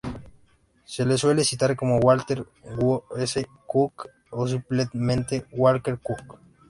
[0.83, 3.03] Se le suele citar como Walter W.
[3.17, 3.45] S.
[3.67, 6.39] Cook o simplemente como Walter Cook.